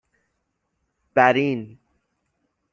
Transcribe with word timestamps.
بَرین 1.13 1.77